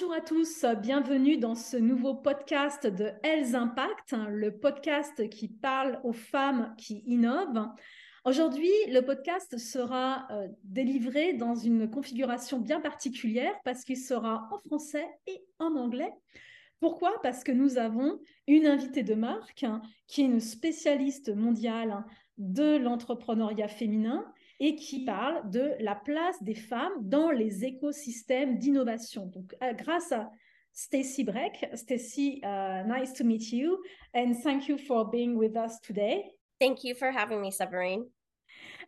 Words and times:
Bonjour 0.00 0.14
à 0.14 0.20
tous, 0.20 0.64
bienvenue 0.80 1.38
dans 1.38 1.56
ce 1.56 1.76
nouveau 1.76 2.14
podcast 2.14 2.86
de 2.86 3.10
Elles 3.24 3.56
Impact, 3.56 4.14
le 4.28 4.56
podcast 4.56 5.28
qui 5.28 5.48
parle 5.48 5.98
aux 6.04 6.12
femmes 6.12 6.72
qui 6.78 7.02
innovent. 7.04 7.66
Aujourd'hui, 8.24 8.70
le 8.90 9.00
podcast 9.00 9.58
sera 9.58 10.28
euh, 10.30 10.46
délivré 10.62 11.32
dans 11.32 11.56
une 11.56 11.90
configuration 11.90 12.60
bien 12.60 12.80
particulière 12.80 13.52
parce 13.64 13.82
qu'il 13.82 13.96
sera 13.96 14.48
en 14.52 14.58
français 14.68 15.08
et 15.26 15.42
en 15.58 15.74
anglais. 15.74 16.12
Pourquoi? 16.78 17.20
Parce 17.24 17.42
que 17.42 17.50
nous 17.50 17.76
avons 17.76 18.20
une 18.46 18.68
invitée 18.68 19.02
de 19.02 19.14
marque 19.14 19.64
hein, 19.64 19.82
qui 20.06 20.22
est 20.22 20.26
une 20.26 20.38
spécialiste 20.38 21.34
mondiale 21.34 22.04
de 22.36 22.76
l'entrepreneuriat 22.76 23.66
féminin 23.66 24.24
et 24.60 24.74
qui 24.74 25.04
parle 25.04 25.50
de 25.50 25.74
la 25.80 25.94
place 25.94 26.42
des 26.42 26.54
femmes 26.54 27.08
dans 27.08 27.30
les 27.30 27.64
écosystèmes 27.64 28.58
d'innovation. 28.58 29.26
Donc, 29.26 29.54
euh, 29.62 29.72
grâce 29.72 30.12
à 30.12 30.30
Stacy 30.72 31.24
Brecht. 31.24 31.66
Stacy, 31.74 32.40
uh, 32.44 32.84
nice 32.86 33.12
to 33.12 33.24
meet 33.24 33.52
you, 33.52 33.82
and 34.14 34.34
thank 34.44 34.68
you 34.68 34.78
for 34.78 35.10
being 35.10 35.36
with 35.36 35.56
us 35.56 35.80
today. 35.80 36.22
Thank 36.60 36.84
you 36.84 36.94
for 36.94 37.10
having 37.10 37.40
me, 37.40 37.50
Sabrine. 37.50 38.04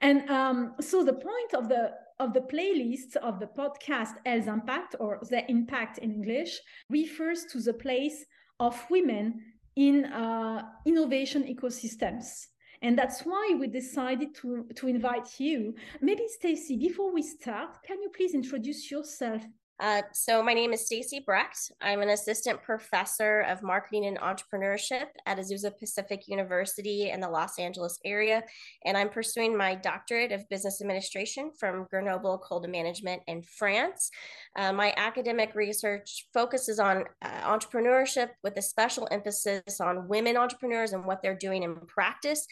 And 0.00 0.28
um, 0.30 0.74
so 0.80 1.04
the 1.04 1.14
point 1.14 1.54
of 1.54 1.68
the 1.68 1.92
of 2.20 2.32
the 2.32 2.42
playlist 2.42 3.16
of 3.16 3.40
the 3.40 3.46
podcast 3.46 4.14
Elles 4.26 4.46
Impact 4.46 4.94
or 5.00 5.18
the 5.30 5.50
Impact 5.50 5.98
in 5.98 6.12
English 6.12 6.60
refers 6.90 7.44
to 7.46 7.60
the 7.60 7.72
place 7.72 8.24
of 8.58 8.76
women 8.90 9.40
in 9.74 10.04
uh, 10.04 10.62
innovation 10.84 11.42
ecosystems. 11.44 12.46
And 12.82 12.96
that's 12.96 13.22
why 13.22 13.54
we 13.58 13.66
decided 13.66 14.34
to, 14.36 14.66
to 14.74 14.88
invite 14.88 15.38
you. 15.38 15.74
Maybe, 16.00 16.26
Stacy, 16.28 16.76
before 16.76 17.12
we 17.12 17.22
start, 17.22 17.82
can 17.82 18.00
you 18.00 18.08
please 18.08 18.34
introduce 18.34 18.90
yourself 18.90 19.42
uh, 19.80 20.02
so 20.12 20.42
my 20.42 20.52
name 20.52 20.72
is 20.72 20.84
Stacy 20.84 21.20
Brecht. 21.20 21.72
I'm 21.80 22.02
an 22.02 22.10
assistant 22.10 22.62
professor 22.62 23.40
of 23.40 23.62
marketing 23.62 24.04
and 24.06 24.18
entrepreneurship 24.18 25.06
at 25.26 25.38
Azusa 25.38 25.76
Pacific 25.78 26.28
University 26.28 27.10
in 27.10 27.20
the 27.20 27.28
Los 27.28 27.58
Angeles 27.58 27.98
area, 28.04 28.42
and 28.84 28.96
I'm 28.96 29.08
pursuing 29.08 29.56
my 29.56 29.74
doctorate 29.74 30.32
of 30.32 30.48
business 30.50 30.80
administration 30.82 31.50
from 31.58 31.86
Grenoble 31.90 32.38
École 32.38 32.62
de 32.62 32.68
Management 32.68 33.22
in 33.26 33.42
France. 33.42 34.10
Uh, 34.56 34.72
my 34.72 34.92
academic 34.96 35.54
research 35.54 36.26
focuses 36.34 36.78
on 36.78 37.04
uh, 37.22 37.28
entrepreneurship 37.42 38.28
with 38.44 38.56
a 38.58 38.62
special 38.62 39.08
emphasis 39.10 39.80
on 39.80 40.08
women 40.08 40.36
entrepreneurs 40.36 40.92
and 40.92 41.06
what 41.06 41.22
they're 41.22 41.34
doing 41.34 41.62
in 41.62 41.74
practice. 41.86 42.46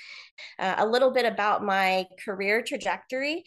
Uh, 0.58 0.76
a 0.78 0.86
little 0.86 1.10
bit 1.10 1.26
about 1.26 1.62
my 1.62 2.06
career 2.24 2.62
trajectory. 2.62 3.44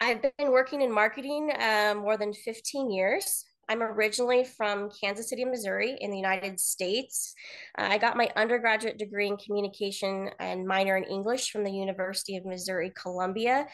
I've 0.00 0.22
been 0.22 0.50
working 0.50 0.82
in 0.82 0.92
marketing 0.92 1.50
uh, 1.58 1.94
more 1.96 2.16
than 2.16 2.32
15 2.32 2.90
years. 2.90 3.44
I'm 3.68 3.82
originally 3.82 4.44
from 4.44 4.90
Kansas 4.90 5.30
City, 5.30 5.44
Missouri, 5.44 5.96
in 6.00 6.10
the 6.10 6.16
United 6.16 6.60
States. 6.60 7.34
Uh, 7.78 7.88
I 7.90 7.98
got 7.98 8.16
my 8.16 8.28
undergraduate 8.36 8.98
degree 8.98 9.28
in 9.28 9.36
communication 9.38 10.30
and 10.38 10.66
minor 10.66 10.96
in 10.96 11.04
English 11.04 11.50
from 11.50 11.64
the 11.64 11.72
University 11.72 12.36
of 12.36 12.44
Missouri 12.44 12.92
Columbia. 13.00 13.66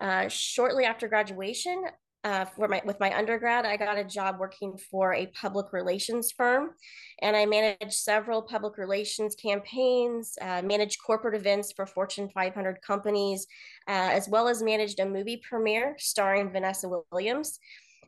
Uh, 0.00 0.28
shortly 0.28 0.84
after 0.84 1.08
graduation, 1.08 1.84
uh, 2.24 2.46
for 2.46 2.68
my 2.68 2.80
with 2.86 2.98
my 2.98 3.16
undergrad, 3.16 3.66
I 3.66 3.76
got 3.76 3.98
a 3.98 4.04
job 4.04 4.40
working 4.40 4.78
for 4.90 5.12
a 5.12 5.26
public 5.26 5.72
relations 5.74 6.32
firm, 6.32 6.70
and 7.20 7.36
I 7.36 7.44
managed 7.44 7.92
several 7.92 8.40
public 8.40 8.78
relations 8.78 9.34
campaigns, 9.34 10.36
uh, 10.40 10.62
managed 10.62 10.98
corporate 11.06 11.34
events 11.34 11.72
for 11.72 11.84
Fortune 11.84 12.30
500 12.30 12.80
companies, 12.80 13.46
uh, 13.88 14.08
as 14.12 14.26
well 14.28 14.48
as 14.48 14.62
managed 14.62 15.00
a 15.00 15.06
movie 15.06 15.42
premiere 15.48 15.96
starring 15.98 16.50
Vanessa 16.50 16.88
Williams. 17.12 17.58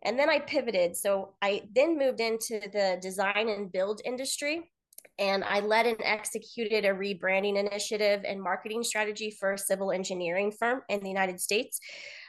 And 0.02 0.18
then 0.18 0.30
I 0.30 0.38
pivoted, 0.38 0.96
so 0.96 1.34
I 1.42 1.64
then 1.74 1.98
moved 1.98 2.20
into 2.20 2.60
the 2.72 2.98
design 3.02 3.48
and 3.48 3.70
build 3.70 4.00
industry. 4.04 4.70
And 5.18 5.44
I 5.44 5.60
led 5.60 5.86
and 5.86 5.96
executed 6.02 6.84
a 6.84 6.90
rebranding 6.90 7.56
initiative 7.56 8.22
and 8.26 8.40
marketing 8.40 8.82
strategy 8.82 9.30
for 9.30 9.54
a 9.54 9.58
civil 9.58 9.90
engineering 9.90 10.52
firm 10.52 10.82
in 10.90 11.00
the 11.00 11.08
United 11.08 11.40
States. 11.40 11.80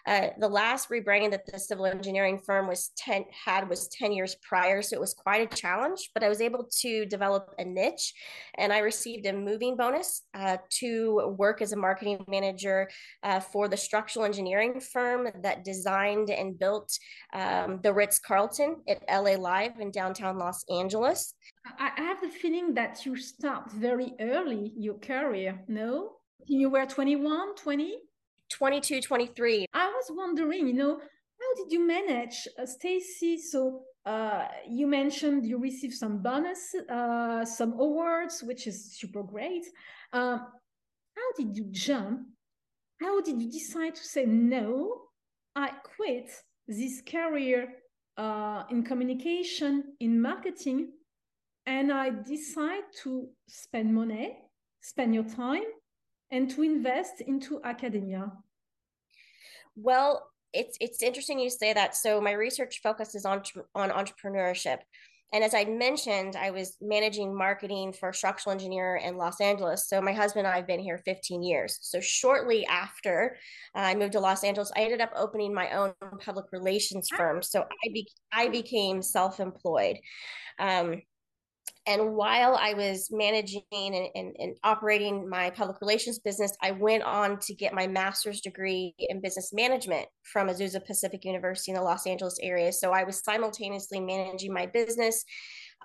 Uh, 0.08 0.30
the 0.40 0.48
last 0.48 0.90
rebranding 0.90 1.32
that 1.32 1.46
the 1.46 1.60
civil 1.60 1.86
engineering 1.86 2.40
firm 2.40 2.66
was 2.66 2.92
10 2.98 3.26
had 3.46 3.68
was 3.68 3.90
10 3.90 4.14
years 4.14 4.38
prior 4.42 4.82
so 4.82 4.96
it 4.96 5.02
was 5.02 5.14
quite 5.14 5.52
a 5.52 5.56
challenge 5.56 6.12
but 6.14 6.24
i 6.24 6.30
was 6.30 6.40
able 6.40 6.66
to 6.72 7.06
develop 7.08 7.54
a 7.60 7.66
niche 7.66 8.14
and 8.58 8.72
i 8.72 8.80
received 8.80 9.26
a 9.26 9.34
moving 9.34 9.76
bonus 9.76 10.24
uh, 10.34 10.56
to 10.70 11.36
work 11.38 11.62
as 11.62 11.74
a 11.74 11.76
marketing 11.76 12.24
manager 12.30 12.90
uh, 13.24 13.42
for 13.42 13.68
the 13.68 13.76
structural 13.76 14.24
engineering 14.24 14.80
firm 14.80 15.28
that 15.44 15.66
designed 15.66 16.30
and 16.30 16.58
built 16.58 16.90
um, 17.34 17.80
the 17.84 17.94
ritz-carlton 17.94 18.78
at 18.88 19.04
la 19.10 19.36
live 19.36 19.78
in 19.82 19.92
downtown 19.92 20.38
los 20.38 20.64
angeles. 20.70 21.34
I 21.78 21.92
have 21.98 22.22
the 22.22 22.30
feeling 22.30 22.74
that 22.76 23.06
you 23.06 23.18
start 23.18 23.72
very 23.74 24.14
early 24.22 24.72
your 24.78 25.00
career 25.00 25.60
no? 25.68 26.14
You 26.46 26.70
were 26.70 26.86
21 26.86 27.56
20 27.56 27.98
22, 28.50 29.02
23. 29.02 29.66
I 29.74 29.88
was 29.88 30.06
wondering, 30.10 30.68
you 30.68 30.74
know, 30.74 31.00
how 31.00 31.64
did 31.64 31.72
you 31.72 31.86
manage, 31.86 32.48
uh, 32.60 32.66
Stacy? 32.66 33.38
So 33.38 33.84
uh, 34.06 34.48
you 34.68 34.88
mentioned 34.88 35.46
you 35.46 35.60
received 35.60 35.94
some 35.94 36.22
bonus, 36.22 36.74
uh, 36.90 37.46
some 37.46 37.74
awards, 37.74 38.42
which 38.42 38.68
is 38.68 38.98
super 38.98 39.24
great. 39.24 39.66
Um, 40.14 40.48
how 41.16 41.32
did 41.38 41.56
you 41.58 41.66
jump? 41.72 42.22
How 43.02 43.22
did 43.22 43.42
you 43.42 43.52
decide 43.52 43.96
to 43.96 44.04
say 44.04 44.26
no? 44.26 45.02
I 45.56 45.70
quit 45.96 46.32
this 46.68 47.02
career 47.02 47.70
uh, 48.18 48.64
in 48.70 48.84
communication, 48.84 49.84
in 50.00 50.22
marketing, 50.22 50.92
and 51.66 51.92
I 51.92 52.10
decide 52.10 52.84
to 53.04 53.28
spend 53.48 53.94
money, 53.94 54.38
spend 54.82 55.14
your 55.14 55.26
time, 55.26 55.64
and 56.32 56.50
to 56.52 56.64
invest 56.64 57.22
into 57.22 57.62
academia? 57.64 58.32
Well, 59.76 60.30
it's 60.54 60.78
it's 60.80 61.04
interesting 61.04 61.40
you 61.40 61.50
say 61.50 61.74
that. 61.74 61.96
So 61.96 62.20
my 62.22 62.32
research 62.32 62.80
focuses 62.82 63.26
on 63.26 63.44
on 63.76 63.90
entrepreneurship. 63.90 64.80
And 65.34 65.44
as 65.44 65.54
I 65.54 65.66
mentioned, 65.66 66.38
I 66.38 66.52
was 66.52 66.78
managing 66.80 67.36
marketing 67.36 67.92
for 67.92 68.10
a 68.10 68.14
structural 68.14 68.54
engineer 68.54 68.96
in 68.96 69.18
Los 69.18 69.42
Angeles. 69.42 69.90
So 69.90 70.00
my 70.00 70.14
husband 70.14 70.48
and 70.48 70.54
I 70.54 70.58
have 70.58 70.68
been 70.68 70.80
here 70.80 71.02
15 71.04 71.44
years. 71.44 71.78
So 71.82 72.00
shortly 72.00 72.66
after 72.68 73.36
uh, 73.76 73.80
I 73.80 73.96
moved 73.96 74.14
to 74.14 74.22
Los 74.22 74.46
Angeles, 74.46 74.72
I 74.78 74.84
ended 74.84 75.02
up 75.02 75.12
opening 75.18 75.54
my 75.54 75.72
own 75.72 75.94
public 76.24 76.46
relations 76.54 77.10
firm. 77.10 77.44
So 77.44 77.64
I 77.64 77.90
be- 77.94 78.08
I 78.32 78.48
became 78.48 79.02
self-employed. 79.02 79.98
Um, 80.60 81.02
and 81.88 82.16
while 82.16 82.56
I 82.56 82.74
was 82.74 83.08
managing 83.12 83.62
and, 83.72 84.10
and, 84.14 84.36
and, 84.38 84.58
operating 84.64 85.28
my 85.30 85.50
public 85.50 85.80
relations 85.80 86.20
business, 86.20 86.52
I 86.62 86.72
went 86.72 87.04
on 87.04 87.40
to 87.40 87.54
get 87.54 87.74
my 87.74 87.88
master's 87.88 88.42
degree 88.42 88.94
in 89.00 89.22
business 89.22 89.54
management 89.54 90.06
from 90.24 90.50
Azusa 90.50 90.86
Pacific 90.86 91.24
University 91.24 91.72
in 91.72 91.78
the 91.78 91.84
Los 91.84 92.06
Angeles 92.06 92.38
area. 92.44 92.74
So 92.74 92.92
I 92.92 93.06
was 93.06 93.24
simultaneously 93.24 94.02
managing 94.02 94.54
my 94.54 94.66
business 94.66 95.24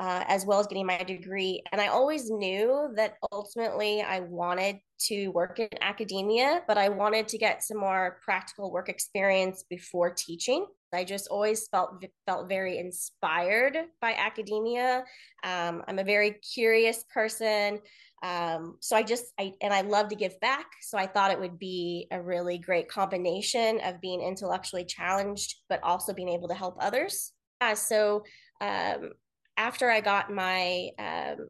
uh, 0.00 0.24
as 0.26 0.46
well 0.46 0.60
as 0.60 0.66
getting 0.66 0.86
my 0.86 0.98
degree. 0.98 1.62
And 1.70 1.80
I 1.80 1.88
always 1.88 2.30
knew 2.30 2.90
that 2.96 3.16
ultimately 3.30 4.02
I 4.02 4.20
wanted 4.20 4.78
to 5.06 5.28
work 5.28 5.58
in 5.58 5.68
academia, 5.80 6.62
but 6.66 6.78
I 6.78 6.88
wanted 6.88 7.28
to 7.28 7.38
get 7.38 7.62
some 7.62 7.78
more 7.78 8.18
practical 8.24 8.70
work 8.70 8.88
experience 8.88 9.64
before 9.68 10.10
teaching. 10.10 10.66
I 10.94 11.04
just 11.04 11.28
always 11.28 11.68
felt 11.68 12.04
felt 12.26 12.48
very 12.48 12.78
inspired 12.78 13.78
by 14.00 14.12
academia. 14.12 15.04
Um, 15.42 15.82
I'm 15.88 15.98
a 15.98 16.04
very 16.04 16.32
curious 16.54 17.04
person, 17.12 17.80
um, 18.22 18.76
so 18.80 18.94
I 18.94 19.02
just 19.02 19.24
I 19.40 19.52
and 19.62 19.72
I 19.72 19.80
love 19.80 20.08
to 20.08 20.16
give 20.16 20.38
back. 20.40 20.66
So 20.82 20.98
I 20.98 21.06
thought 21.06 21.30
it 21.30 21.40
would 21.40 21.58
be 21.58 22.08
a 22.10 22.20
really 22.20 22.58
great 22.58 22.88
combination 22.88 23.80
of 23.84 24.00
being 24.00 24.20
intellectually 24.20 24.84
challenged, 24.84 25.56
but 25.68 25.82
also 25.82 26.12
being 26.12 26.28
able 26.28 26.48
to 26.48 26.54
help 26.54 26.76
others. 26.78 27.32
Uh, 27.60 27.74
so 27.74 28.22
um, 28.60 29.12
after 29.56 29.90
I 29.90 30.00
got 30.00 30.32
my 30.32 30.90
um, 30.98 31.48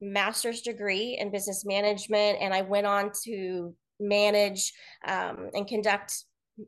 master's 0.00 0.62
degree 0.62 1.16
in 1.18 1.30
business 1.30 1.64
management, 1.64 2.38
and 2.40 2.52
I 2.52 2.62
went 2.62 2.86
on 2.86 3.12
to 3.24 3.74
manage 4.00 4.72
um, 5.06 5.50
and 5.54 5.66
conduct 5.66 6.24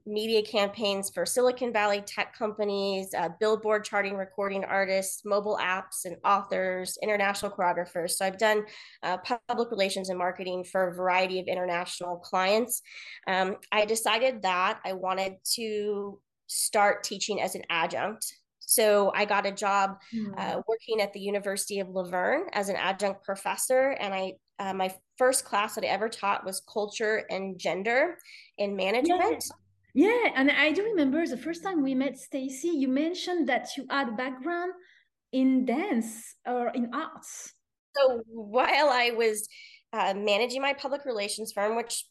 media 0.06 0.42
campaigns 0.42 1.10
for 1.10 1.26
Silicon 1.26 1.72
Valley 1.72 2.00
tech 2.00 2.36
companies, 2.36 3.12
uh, 3.16 3.28
billboard 3.38 3.84
charting 3.84 4.16
recording 4.16 4.64
artists, 4.64 5.24
mobile 5.24 5.58
apps 5.60 6.04
and 6.04 6.16
authors, 6.24 6.98
international 7.02 7.50
choreographers. 7.50 8.12
So 8.12 8.24
I've 8.24 8.38
done 8.38 8.64
uh, 9.02 9.18
public 9.48 9.70
relations 9.70 10.08
and 10.08 10.18
marketing 10.18 10.64
for 10.64 10.88
a 10.88 10.94
variety 10.94 11.38
of 11.38 11.46
international 11.46 12.16
clients. 12.16 12.80
Um, 13.26 13.56
I 13.72 13.84
decided 13.84 14.42
that 14.42 14.80
I 14.84 14.94
wanted 14.94 15.34
to 15.56 16.18
start 16.46 17.04
teaching 17.04 17.40
as 17.40 17.54
an 17.54 17.62
adjunct. 17.68 18.24
So 18.66 19.12
I 19.14 19.24
got 19.24 19.46
a 19.46 19.52
job 19.52 19.98
mm-hmm. 20.14 20.32
uh, 20.38 20.60
working 20.66 21.00
at 21.00 21.12
the 21.12 21.20
University 21.20 21.80
of 21.80 21.88
La 21.88 22.04
Verne 22.04 22.46
as 22.52 22.68
an 22.68 22.76
adjunct 22.76 23.22
professor, 23.24 23.90
and 24.00 24.14
I 24.14 24.34
uh, 24.58 24.72
my 24.72 24.94
first 25.18 25.44
class 25.44 25.74
that 25.74 25.84
I 25.84 25.88
ever 25.88 26.08
taught 26.08 26.44
was 26.44 26.62
culture 26.72 27.24
and 27.28 27.58
gender 27.58 28.16
in 28.58 28.76
management. 28.76 29.44
Yeah, 29.94 30.30
and 30.34 30.50
I 30.50 30.72
do 30.72 30.82
remember 30.82 31.26
the 31.26 31.36
first 31.36 31.62
time 31.62 31.82
we 31.82 31.94
met 31.94 32.18
Stacy, 32.18 32.68
you 32.68 32.88
mentioned 32.88 33.48
that 33.48 33.68
you 33.76 33.86
had 33.90 34.16
background 34.16 34.72
in 35.32 35.64
dance 35.64 36.36
or 36.46 36.68
in 36.68 36.90
arts. 36.92 37.52
So 37.96 38.22
while 38.26 38.88
I 38.88 39.10
was 39.10 39.48
uh, 39.92 40.14
managing 40.16 40.62
my 40.62 40.72
public 40.72 41.04
relations 41.04 41.52
firm, 41.52 41.76
which 41.76 42.04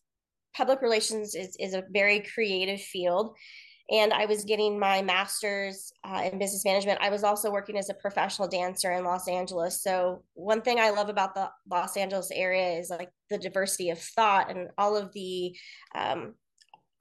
public 0.56 0.82
relations 0.82 1.36
is, 1.36 1.58
is 1.60 1.74
a 1.74 1.84
very 1.92 2.22
creative 2.22 2.80
field, 2.80 3.36
and 3.92 4.14
I 4.14 4.26
was 4.26 4.46
getting 4.46 4.80
my 4.80 5.02
master's 5.02 5.92
uh, 6.04 6.30
in 6.32 6.40
business 6.40 6.64
management. 6.64 7.02
I 7.02 7.10
was 7.10 7.24
also 7.24 7.52
working 7.52 7.78
as 7.78 7.90
a 7.90 7.94
professional 7.94 8.48
dancer 8.48 8.92
in 8.92 9.04
Los 9.04 9.28
Angeles. 9.28 9.82
So 9.82 10.24
one 10.34 10.62
thing 10.62 10.80
I 10.80 10.92
love 10.92 11.10
about 11.10 11.36
the 11.36 11.50
Los 11.70 11.98
Angeles 11.98 12.32
area 12.32 12.80
is 12.80 12.90
like 12.90 13.10
the 13.30 13.38
diversity 13.38 13.90
of 13.90 14.00
thought 14.00 14.50
and 14.50 14.70
all 14.78 14.96
of 14.96 15.12
the 15.14 15.56
um, 15.96 16.36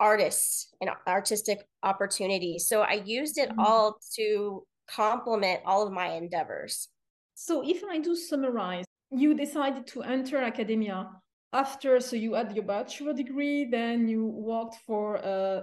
artists 0.01 0.75
and 0.81 0.91
artistic 1.07 1.67
opportunities. 1.85 2.67
So 2.67 2.83
I 2.83 3.03
used 3.05 3.39
it 3.39 3.51
mm-hmm. 3.51 3.61
all 3.61 3.99
to 4.17 4.67
complement 4.89 5.61
all 5.65 5.87
of 5.87 5.93
my 5.93 6.13
endeavors. 6.13 6.89
So 7.35 7.63
if 7.65 7.83
I 7.85 7.99
do 7.99 8.17
summarize, 8.17 8.85
you 9.11 9.35
decided 9.35 9.87
to 9.89 10.03
enter 10.03 10.39
academia 10.39 11.11
after 11.53 12.01
so 12.01 12.17
you 12.17 12.33
had 12.33 12.55
your 12.55 12.65
bachelor 12.65 13.13
degree 13.13 13.67
then 13.67 14.09
you 14.09 14.25
worked 14.25 14.77
for 14.87 15.19
uh, 15.19 15.63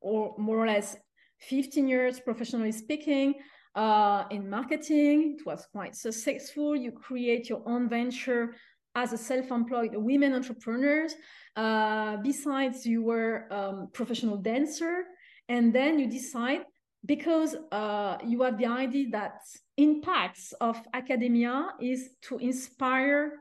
or 0.00 0.34
more 0.38 0.58
or 0.58 0.66
less 0.66 0.96
15 1.40 1.88
years 1.88 2.20
professionally 2.20 2.72
speaking 2.72 3.34
uh, 3.74 4.24
in 4.30 4.48
marketing. 4.48 5.36
It 5.38 5.46
was 5.46 5.66
quite 5.72 5.94
successful. 5.94 6.74
You 6.74 6.92
create 6.92 7.48
your 7.48 7.62
own 7.66 7.88
venture 7.88 8.54
as 8.94 9.12
a 9.12 9.18
self-employed 9.18 9.94
women 9.94 10.34
entrepreneurs. 10.34 11.14
Uh, 11.54 12.16
besides, 12.18 12.84
you 12.86 13.02
were 13.02 13.46
um, 13.52 13.88
professional 13.92 14.36
dancer, 14.36 15.04
and 15.48 15.72
then 15.72 15.98
you 15.98 16.08
decide 16.08 16.62
because 17.06 17.54
uh, 17.70 18.18
you 18.26 18.42
have 18.42 18.58
the 18.58 18.66
idea 18.66 19.06
that 19.10 19.40
impacts 19.76 20.52
of 20.60 20.76
academia 20.94 21.68
is 21.80 22.10
to 22.22 22.38
inspire 22.38 23.32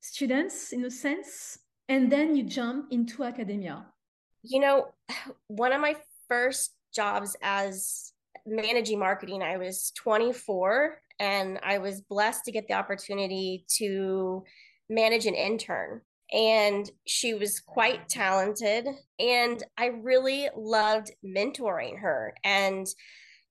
students 0.00 0.72
in 0.72 0.84
a 0.84 0.90
sense, 0.90 1.58
and 1.88 2.10
then 2.10 2.34
you 2.34 2.44
jump 2.44 2.86
into 2.90 3.22
academia 3.24 3.84
you 4.42 4.60
know, 4.60 4.88
one 5.46 5.72
of 5.72 5.80
my 5.80 5.96
first 6.28 6.72
jobs 6.94 7.36
as 7.42 8.12
managing 8.46 8.98
marketing, 8.98 9.42
I 9.42 9.56
was 9.56 9.92
24 9.96 10.98
and 11.20 11.58
I 11.62 11.78
was 11.78 12.00
blessed 12.00 12.44
to 12.44 12.52
get 12.52 12.66
the 12.66 12.74
opportunity 12.74 13.64
to 13.76 14.44
manage 14.88 15.26
an 15.26 15.34
intern. 15.34 16.00
And 16.32 16.90
she 17.06 17.34
was 17.34 17.60
quite 17.60 18.08
talented. 18.08 18.86
And 19.18 19.62
I 19.76 19.86
really 19.86 20.48
loved 20.56 21.12
mentoring 21.24 22.00
her 22.00 22.34
and 22.42 22.86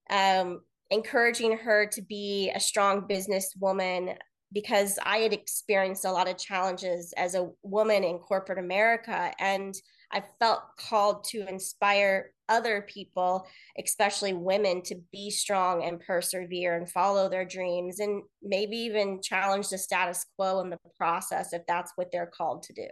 um, 0.10 0.62
encouraging 0.90 1.58
her 1.58 1.86
to 1.88 2.02
be 2.02 2.52
a 2.54 2.60
strong 2.60 3.08
businesswoman 3.08 4.18
because 4.52 5.00
I 5.04 5.20
had 5.20 5.32
experienced 5.32 6.06
a 6.06 6.12
lot 6.12 6.28
of 6.28 6.38
challenges 6.38 7.14
as 7.16 7.36
a 7.36 7.50
woman 7.64 8.04
in 8.04 8.18
corporate 8.18 8.60
America. 8.60 9.32
And 9.40 9.76
I 10.12 10.24
felt 10.40 10.62
called 10.78 11.24
to 11.26 11.48
inspire 11.48 12.32
other 12.50 12.82
people, 12.82 13.48
especially 13.78 14.34
women, 14.34 14.82
to 14.84 14.96
be 15.12 15.30
strong 15.30 15.84
and 15.84 16.00
persevere 16.00 16.76
and 16.76 16.90
follow 16.90 17.30
their 17.30 17.46
dreams 17.46 18.00
and 18.00 18.24
maybe 18.42 18.76
even 18.78 19.22
challenge 19.22 19.70
the 19.70 19.78
status 19.78 20.26
quo 20.36 20.60
in 20.60 20.70
the 20.70 20.80
process 20.98 21.54
if 21.54 21.62
that's 21.68 21.94
what 21.96 22.12
they're 22.12 22.32
called 22.38 22.64
to 22.64 22.74
do. 22.74 22.88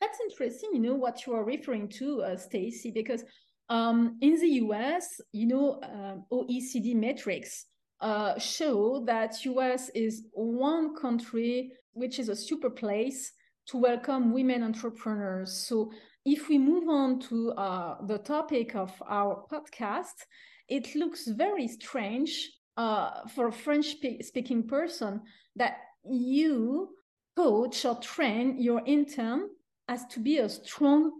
That's 0.00 0.18
interesting, 0.20 0.70
you 0.72 0.80
know, 0.80 0.94
what 0.94 1.26
you 1.26 1.34
are 1.34 1.44
referring 1.44 1.88
to, 1.90 2.22
uh, 2.22 2.36
Stacy, 2.36 2.90
because 2.90 3.24
um, 3.68 4.18
in 4.20 4.38
the 4.38 4.48
US, 4.64 5.20
you 5.32 5.46
know, 5.46 5.80
um, 5.82 6.24
OECD 6.32 6.94
metrics 6.94 7.66
uh, 8.00 8.38
show 8.38 9.04
that 9.06 9.44
US 9.44 9.88
is 9.94 10.26
one 10.32 10.94
country 10.96 11.72
which 11.94 12.18
is 12.18 12.28
a 12.28 12.36
super 12.36 12.68
place 12.68 13.32
to 13.66 13.78
welcome 13.78 14.32
women 14.32 14.62
entrepreneurs. 14.62 15.52
So 15.52 15.90
if 16.24 16.48
we 16.48 16.58
move 16.58 16.88
on 16.88 17.20
to 17.20 17.52
uh, 17.52 17.96
the 18.06 18.18
topic 18.18 18.74
of 18.74 18.90
our 19.06 19.44
podcast, 19.50 20.24
it 20.68 20.94
looks 20.94 21.26
very 21.26 21.68
strange 21.68 22.50
uh, 22.76 23.28
for 23.34 23.48
a 23.48 23.52
French 23.52 23.96
speaking 24.22 24.66
person 24.66 25.20
that 25.56 25.76
you 26.10 26.88
coach 27.36 27.84
or 27.84 27.96
train 27.96 28.60
your 28.60 28.82
intern 28.86 29.48
as 29.88 30.06
to 30.06 30.20
be 30.20 30.38
a 30.38 30.48
strong 30.48 31.12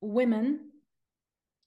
woman. 0.00 0.70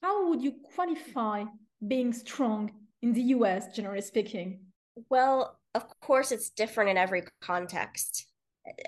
How 0.02 0.30
would 0.30 0.42
you 0.42 0.56
qualify 0.76 1.46
being 1.88 2.12
strong 2.12 2.72
in 3.02 3.14
the 3.14 3.22
US, 3.36 3.76
generally 3.76 4.02
speaking? 4.02 4.62
Well, 5.10 5.60
of 5.76 5.86
course, 6.02 6.32
it's 6.32 6.50
different 6.50 6.90
in 6.90 6.98
every 6.98 7.24
context 7.42 8.28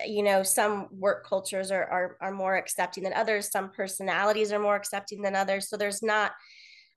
you 0.06 0.22
know 0.22 0.42
some 0.42 0.88
work 0.90 1.26
cultures 1.26 1.70
are, 1.70 1.84
are 1.84 2.16
are 2.20 2.32
more 2.32 2.56
accepting 2.56 3.04
than 3.04 3.12
others. 3.12 3.50
Some 3.50 3.70
personalities 3.70 4.52
are 4.52 4.58
more 4.58 4.76
accepting 4.76 5.22
than 5.22 5.36
others. 5.36 5.68
So 5.68 5.76
there's 5.76 6.02
not 6.02 6.32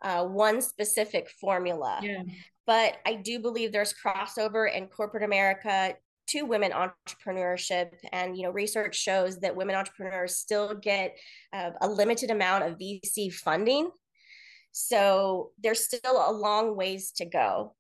uh, 0.01 0.25
one 0.25 0.61
specific 0.61 1.29
formula. 1.41 1.99
Yeah. 2.01 2.23
but 2.65 2.97
i 3.05 3.15
do 3.15 3.39
believe 3.39 3.71
there's 3.71 3.93
crossover 3.93 4.73
in 4.73 4.87
corporate 4.87 5.23
america 5.23 5.95
to 6.29 6.43
women 6.43 6.71
entrepreneurship. 6.71 7.91
And 8.11 8.37
you 8.37 8.43
know 8.43 8.51
research 8.51 8.95
shows 8.95 9.39
that 9.39 9.55
women 9.55 9.75
entrepreneurs 9.75 10.37
still 10.37 10.75
get 10.75 11.17
uh, 11.53 11.71
a 11.81 11.87
limited 11.87 12.31
amount 12.31 12.63
of 12.63 12.77
vc 12.77 13.33
funding. 13.33 13.89
So 14.71 15.51
there's 15.61 15.83
still 15.85 16.23
a 16.27 16.31
long 16.31 16.75
ways 16.75 17.11
to 17.17 17.25
go. 17.25 17.75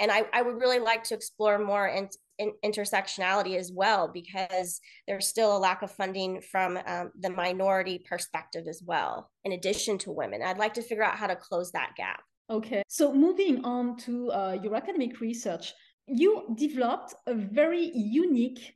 And 0.00 0.10
I, 0.10 0.24
I 0.32 0.42
would 0.42 0.56
really 0.56 0.78
like 0.78 1.04
to 1.04 1.14
explore 1.14 1.58
more 1.58 1.86
in, 1.86 2.08
in, 2.42 2.52
intersectionality 2.70 3.56
as 3.56 3.70
well 3.72 4.08
because 4.08 4.80
there's 5.06 5.28
still 5.28 5.56
a 5.56 5.58
lack 5.58 5.82
of 5.82 5.90
funding 5.90 6.40
from 6.40 6.78
um, 6.86 7.10
the 7.20 7.30
minority 7.30 8.04
perspective 8.08 8.64
as 8.68 8.82
well 8.84 9.30
in 9.44 9.52
addition 9.52 9.98
to 9.98 10.10
women. 10.10 10.42
I'd 10.42 10.58
like 10.58 10.74
to 10.74 10.82
figure 10.82 11.04
out 11.04 11.16
how 11.16 11.28
to 11.28 11.36
close 11.36 11.72
that 11.72 11.92
gap. 11.96 12.20
Okay. 12.50 12.82
So 12.88 13.14
moving 13.14 13.64
on 13.64 13.96
to 13.98 14.30
uh, 14.32 14.58
your 14.62 14.74
academic 14.74 15.20
research 15.20 15.72
you 16.06 16.54
developed 16.56 17.14
a 17.26 17.34
very 17.34 17.90
unique 17.94 18.74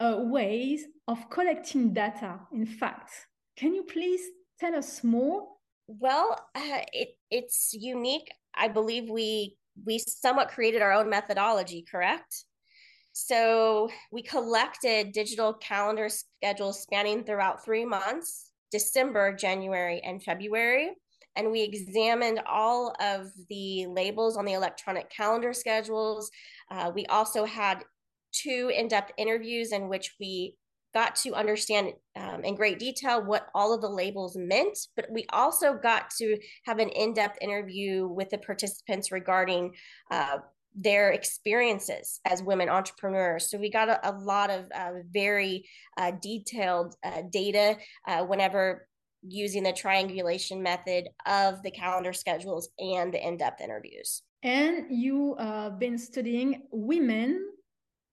uh, 0.00 0.16
ways 0.18 0.84
of 1.06 1.30
collecting 1.30 1.92
data 1.92 2.40
in 2.52 2.66
fact. 2.66 3.10
Can 3.56 3.74
you 3.74 3.84
please 3.84 4.20
tell 4.58 4.74
us 4.74 5.04
more? 5.04 5.48
Well 5.86 6.38
uh, 6.54 6.80
it, 6.92 7.16
it's 7.30 7.72
unique. 7.74 8.30
I 8.54 8.68
believe 8.68 9.08
we 9.08 9.56
we 9.84 9.98
somewhat 9.98 10.48
created 10.48 10.82
our 10.82 10.92
own 10.92 11.10
methodology 11.10 11.84
correct 11.90 12.44
so 13.14 13.88
we 14.10 14.22
collected 14.22 15.12
digital 15.12 15.54
calendar 15.54 16.08
schedules 16.08 16.82
spanning 16.82 17.22
throughout 17.24 17.64
three 17.64 17.84
months 17.84 18.50
December, 18.72 19.32
January, 19.32 20.00
and 20.04 20.20
February. 20.20 20.90
And 21.36 21.52
we 21.52 21.62
examined 21.62 22.40
all 22.44 22.92
of 23.00 23.30
the 23.48 23.86
labels 23.86 24.36
on 24.36 24.44
the 24.44 24.54
electronic 24.54 25.10
calendar 25.10 25.52
schedules. 25.52 26.28
Uh, 26.72 26.90
we 26.92 27.06
also 27.06 27.44
had 27.44 27.84
two 28.32 28.72
in 28.74 28.88
depth 28.88 29.12
interviews 29.16 29.70
in 29.70 29.88
which 29.88 30.16
we 30.18 30.56
got 30.92 31.14
to 31.16 31.34
understand 31.34 31.92
um, 32.16 32.42
in 32.44 32.56
great 32.56 32.80
detail 32.80 33.24
what 33.24 33.46
all 33.54 33.72
of 33.72 33.80
the 33.80 33.88
labels 33.88 34.36
meant, 34.36 34.76
but 34.96 35.06
we 35.10 35.24
also 35.32 35.74
got 35.74 36.10
to 36.18 36.36
have 36.66 36.80
an 36.80 36.88
in 36.88 37.12
depth 37.12 37.38
interview 37.40 38.08
with 38.08 38.30
the 38.30 38.38
participants 38.38 39.12
regarding 39.12 39.72
uh, 40.10 40.38
their 40.74 41.12
experiences 41.12 42.20
as 42.24 42.42
women 42.42 42.68
entrepreneurs. 42.68 43.50
So 43.50 43.58
we 43.58 43.70
got 43.70 43.88
a, 43.88 44.10
a 44.10 44.12
lot 44.12 44.50
of 44.50 44.66
uh, 44.74 44.90
very 45.12 45.68
uh, 45.96 46.12
detailed 46.20 46.94
uh, 47.04 47.22
data 47.30 47.76
uh, 48.06 48.24
whenever 48.24 48.88
using 49.26 49.62
the 49.62 49.72
triangulation 49.72 50.62
method 50.62 51.08
of 51.26 51.62
the 51.62 51.70
calendar 51.70 52.12
schedules 52.12 52.68
and 52.78 53.14
the 53.14 53.26
in-depth 53.26 53.60
interviews. 53.60 54.22
And 54.42 54.86
you 54.90 55.36
have 55.38 55.72
uh, 55.72 55.76
been 55.76 55.96
studying 55.96 56.64
women 56.70 57.48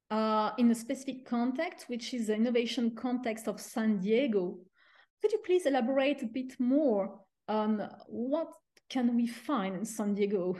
uh, 0.09 0.51
in 0.57 0.71
a 0.71 0.75
specific 0.75 1.25
context, 1.25 1.89
which 1.89 2.13
is 2.13 2.27
the 2.27 2.35
innovation 2.35 2.91
context 2.91 3.47
of 3.47 3.59
San 3.59 3.99
Diego. 3.99 4.57
Could 5.21 5.33
you 5.33 5.39
please 5.45 5.65
elaborate 5.65 6.21
a 6.21 6.27
bit 6.27 6.53
more 6.59 7.19
on 7.47 7.89
what 8.07 8.47
can 8.89 9.15
we 9.15 9.27
find 9.27 9.75
in 9.75 9.85
San 9.85 10.15
Diego? 10.15 10.55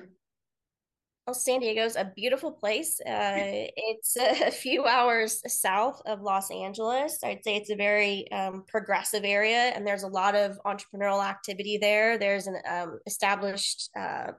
Well, 1.28 1.36
San 1.36 1.60
Diego's 1.60 1.96
a 1.96 2.12
beautiful 2.16 2.52
place. 2.52 3.00
Uh, 3.00 3.36
it's 3.38 4.16
a 4.20 4.50
few 4.50 4.86
hours 4.86 5.42
south 5.48 6.02
of 6.06 6.22
Los 6.22 6.50
Angeles. 6.50 7.20
I'd 7.24 7.44
say 7.44 7.58
it's 7.58 7.70
a 7.70 7.76
very 7.76 8.30
um, 8.32 8.64
progressive 8.68 9.24
area, 9.24 9.72
and 9.76 9.86
there's 9.86 10.04
a 10.04 10.08
lot 10.08 10.36
of 10.36 10.60
entrepreneurial 10.66 11.24
activity 11.24 11.78
there. 11.78 12.18
There's 12.18 12.48
an 12.48 12.58
um, 12.68 13.00
established 13.06 13.92
uh, 13.98 14.32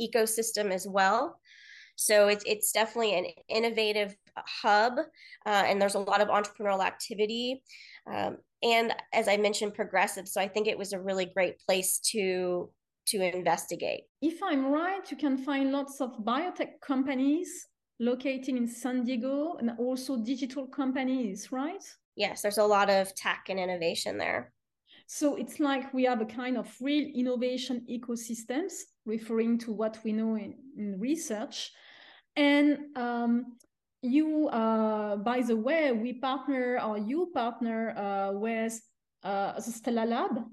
ecosystem 0.00 0.70
as 0.70 0.86
well. 0.88 1.40
So 1.96 2.28
it's 2.28 2.44
it's 2.46 2.72
definitely 2.72 3.18
an 3.18 3.26
innovative 3.48 4.14
hub, 4.38 4.98
uh, 5.44 5.64
and 5.66 5.82
there's 5.82 5.96
a 5.96 5.98
lot 5.98 6.20
of 6.20 6.28
entrepreneurial 6.28 6.84
activity. 6.84 7.62
Um, 8.10 8.38
and 8.62 8.94
as 9.12 9.26
I 9.26 9.36
mentioned, 9.36 9.74
progressive. 9.74 10.28
So 10.28 10.40
I 10.40 10.48
think 10.48 10.68
it 10.68 10.78
was 10.78 10.92
a 10.92 11.00
really 11.00 11.26
great 11.26 11.58
place 11.58 11.98
to 12.12 12.70
to 13.10 13.22
investigate. 13.22 14.02
If 14.22 14.42
I'm 14.42 14.66
right, 14.66 15.08
you 15.10 15.16
can 15.16 15.36
find 15.38 15.72
lots 15.72 16.00
of 16.00 16.10
biotech 16.24 16.80
companies 16.80 17.68
located 17.98 18.48
in 18.48 18.66
San 18.66 19.04
Diego 19.04 19.56
and 19.58 19.72
also 19.78 20.16
digital 20.16 20.66
companies, 20.66 21.52
right? 21.52 21.84
Yes, 22.16 22.42
there's 22.42 22.58
a 22.58 22.64
lot 22.64 22.88
of 22.90 23.14
tech 23.14 23.46
and 23.48 23.58
innovation 23.58 24.18
there. 24.18 24.52
So 25.06 25.34
it's 25.34 25.58
like 25.58 25.92
we 25.92 26.04
have 26.04 26.20
a 26.20 26.24
kind 26.24 26.56
of 26.56 26.72
real 26.80 27.08
innovation 27.14 27.84
ecosystems, 27.90 28.72
referring 29.04 29.58
to 29.58 29.72
what 29.72 29.98
we 30.04 30.12
know 30.12 30.36
in, 30.36 30.54
in 30.78 31.00
research. 31.00 31.72
And 32.36 32.78
um, 32.96 33.56
you, 34.02 34.48
uh, 34.48 35.16
by 35.16 35.40
the 35.40 35.56
way, 35.56 35.90
we 35.90 36.12
partner 36.12 36.78
or 36.80 36.96
you 36.96 37.32
partner 37.34 37.90
uh, 37.90 38.38
with 38.38 38.80
uh, 39.24 39.54
the 39.54 39.62
Stella 39.62 40.06
Lab. 40.06 40.44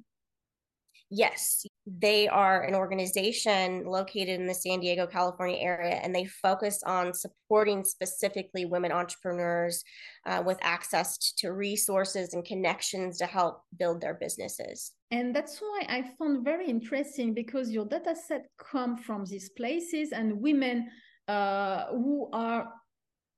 Yes, 1.12 1.67
they 1.88 2.28
are 2.28 2.64
an 2.64 2.76
organization 2.76 3.86
located 3.86 4.40
in 4.40 4.46
the 4.46 4.54
San 4.54 4.82
Diego, 4.82 5.08
California 5.08 5.58
area, 5.58 5.96
and 6.04 6.14
they 6.14 6.26
focus 6.26 6.84
on 6.86 7.14
supporting 7.14 7.86
specifically 7.86 8.66
women 8.66 8.92
entrepreneurs 8.92 9.84
uh, 10.26 10.44
with 10.46 10.58
access 10.62 11.18
to 11.38 11.54
resources 11.54 12.34
and 12.34 12.44
connections 12.44 13.18
to 13.20 13.26
help 13.26 13.62
build 13.78 14.02
their 14.02 14.16
businesses. 14.16 14.92
And 15.12 15.34
that's 15.34 15.60
why 15.60 15.86
I 15.88 16.12
found 16.20 16.44
very 16.44 16.68
interesting 16.68 17.34
because 17.34 17.72
your 17.72 17.86
data 17.86 18.16
set 18.16 18.48
come 18.60 18.98
from 18.98 19.24
these 19.24 19.50
places 19.50 20.12
and 20.12 20.42
women 20.42 20.90
uh, 21.30 21.86
who 21.88 22.30
are 22.34 22.68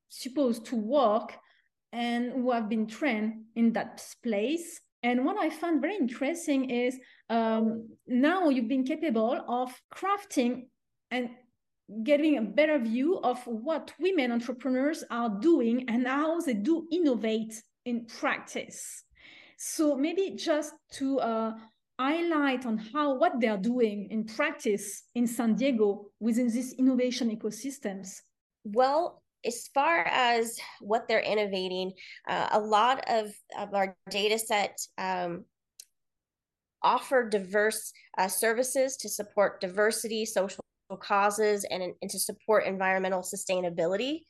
supposed 0.10 0.66
to 0.66 0.76
work 0.76 1.38
and 1.92 2.32
who 2.32 2.52
have 2.52 2.68
been 2.68 2.88
trained 2.88 3.44
in 3.56 3.74
that 3.74 4.04
place. 4.24 4.82
And 5.04 5.26
what 5.26 5.38
I 5.38 5.50
found 5.50 5.82
very 5.82 5.96
interesting 5.96 6.70
is 6.70 6.98
um, 7.30 7.90
now 8.08 8.50
you've 8.50 8.68
been 8.68 8.84
capable 8.84 9.44
of 9.48 9.72
crafting 9.94 10.68
and 11.12 11.30
getting 12.04 12.38
a 12.38 12.42
better 12.42 12.78
view 12.78 13.20
of 13.20 13.42
what 13.46 13.94
women 14.00 14.32
entrepreneurs 14.32 15.04
are 15.10 15.30
doing 15.40 15.86
and 15.90 16.08
how 16.08 16.40
they 16.42 16.54
do 16.54 16.88
innovate 16.92 17.62
in 17.86 18.06
practice. 18.06 19.04
So 19.58 19.96
maybe 19.96 20.36
just 20.36 20.74
to 20.94 21.20
uh, 21.20 21.54
highlight 22.00 22.66
on 22.66 22.78
how 22.78 23.16
what 23.16 23.40
they 23.40 23.48
are 23.48 23.58
doing 23.58 24.08
in 24.12 24.26
practice 24.26 25.04
in 25.16 25.28
San 25.28 25.56
Diego 25.56 26.06
within 26.20 26.48
these 26.48 26.74
innovation 26.74 27.36
ecosystems. 27.36 28.22
Well, 28.64 29.24
as 29.46 29.70
far 29.74 30.06
as 30.06 30.58
what 30.82 31.08
they're 31.08 31.20
innovating, 31.20 31.94
uh, 32.28 32.50
a 32.52 32.60
lot 32.60 33.04
of, 33.08 33.32
of 33.58 33.74
our 33.74 33.96
data 34.10 34.38
set 34.38 34.78
um, 34.98 35.46
offer 36.82 37.28
diverse 37.28 37.92
uh, 38.18 38.28
services 38.28 38.98
to 38.98 39.10
support 39.10 39.62
diversity, 39.62 40.26
social 40.26 40.64
causes, 41.02 41.66
and, 41.70 41.84
and 41.84 42.12
to 42.12 42.20
support 42.20 42.66
environmental 42.66 43.22
sustainability. 43.22 44.22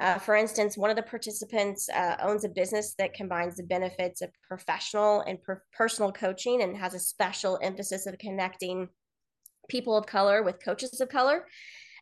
Uh, 0.00 0.18
for 0.18 0.34
instance, 0.34 0.76
one 0.76 0.90
of 0.90 0.96
the 0.96 1.02
participants 1.02 1.88
uh, 1.90 2.16
owns 2.20 2.44
a 2.44 2.48
business 2.48 2.94
that 2.98 3.14
combines 3.14 3.56
the 3.56 3.62
benefits 3.62 4.22
of 4.22 4.30
professional 4.46 5.20
and 5.22 5.40
per- 5.42 5.62
personal 5.72 6.10
coaching 6.10 6.62
and 6.62 6.76
has 6.76 6.94
a 6.94 6.98
special 6.98 7.58
emphasis 7.62 8.06
of 8.06 8.18
connecting 8.18 8.88
people 9.68 9.96
of 9.96 10.04
color 10.04 10.42
with 10.42 10.62
coaches 10.62 11.00
of 11.00 11.08
color. 11.08 11.46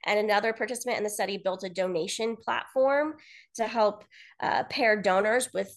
And 0.05 0.19
another 0.19 0.53
participant 0.53 0.99
in 0.99 1.05
the 1.05 1.11
study 1.11 1.37
built 1.37 1.65
a 1.65 1.69
donation 1.69 2.37
platform 2.37 3.15
to 3.55 3.65
help 3.65 4.05
uh, 4.41 4.65
pair 4.65 5.01
donors 5.01 5.53
with 5.53 5.77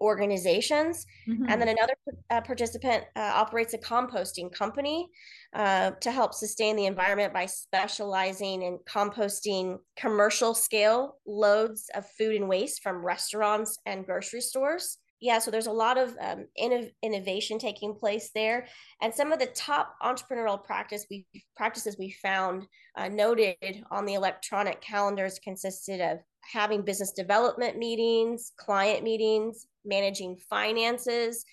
organizations. 0.00 1.06
Mm-hmm. 1.28 1.46
And 1.48 1.60
then 1.60 1.68
another 1.68 1.94
uh, 2.30 2.40
participant 2.40 3.04
uh, 3.16 3.32
operates 3.34 3.74
a 3.74 3.78
composting 3.78 4.52
company 4.52 5.08
uh, 5.54 5.92
to 6.00 6.12
help 6.12 6.34
sustain 6.34 6.76
the 6.76 6.86
environment 6.86 7.32
by 7.32 7.46
specializing 7.46 8.62
in 8.62 8.78
composting 8.88 9.78
commercial 9.96 10.54
scale 10.54 11.16
loads 11.26 11.90
of 11.94 12.06
food 12.16 12.36
and 12.36 12.48
waste 12.48 12.82
from 12.82 13.04
restaurants 13.04 13.78
and 13.86 14.06
grocery 14.06 14.40
stores 14.40 14.98
yeah 15.20 15.38
so 15.38 15.50
there's 15.50 15.66
a 15.66 15.72
lot 15.72 15.98
of 15.98 16.16
um, 16.20 16.46
innov- 16.60 16.92
innovation 17.02 17.58
taking 17.58 17.94
place 17.94 18.30
there 18.34 18.66
and 19.02 19.12
some 19.12 19.32
of 19.32 19.38
the 19.38 19.46
top 19.46 19.94
entrepreneurial 20.02 20.62
practice 20.62 21.06
we 21.10 21.26
practices 21.56 21.96
we 21.98 22.10
found 22.22 22.66
uh, 22.96 23.08
noted 23.08 23.82
on 23.90 24.04
the 24.04 24.14
electronic 24.14 24.80
calendars 24.80 25.38
consisted 25.38 26.00
of 26.00 26.18
having 26.52 26.82
business 26.82 27.12
development 27.12 27.76
meetings 27.76 28.52
client 28.56 29.02
meetings 29.02 29.66
managing 29.84 30.36
finances 30.48 31.44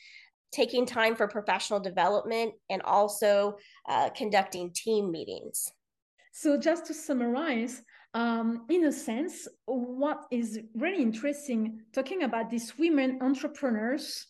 taking 0.55 0.85
time 0.85 1.15
for 1.15 1.27
professional 1.27 1.79
development 1.81 2.53
and 2.69 2.81
also 2.83 3.57
uh, 3.89 4.09
conducting 4.11 4.71
team 4.73 5.11
meetings. 5.11 5.69
So 6.31 6.57
just 6.57 6.85
to 6.87 6.93
summarize 6.93 7.81
um, 8.15 8.65
in 8.69 8.85
a 8.85 8.91
sense, 8.93 9.45
what 9.65 10.21
is 10.31 10.57
really 10.73 11.01
interesting 11.01 11.81
talking 11.93 12.23
about 12.23 12.49
these 12.49 12.73
women 12.77 13.19
entrepreneurs, 13.21 14.27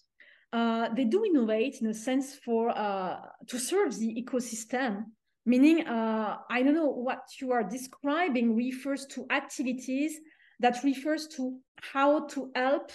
uh, 0.52 0.90
they 0.96 1.06
do 1.06 1.24
innovate 1.24 1.82
in 1.82 1.88
a 1.88 1.94
sense 1.94 2.36
for 2.44 2.76
uh, 2.76 3.18
to 3.48 3.60
serve 3.60 3.96
the 4.00 4.12
ecosystem. 4.22 5.04
Meaning, 5.46 5.86
uh, 5.88 6.38
I 6.50 6.64
don't 6.64 6.74
know 6.74 6.90
what 6.90 7.26
you 7.40 7.52
are 7.52 7.64
describing 7.64 8.56
refers 8.56 9.06
to 9.12 9.28
activities 9.30 10.20
that 10.60 10.84
refers 10.84 11.28
to 11.36 11.60
how 11.80 12.26
to 12.30 12.50
help 12.56 12.92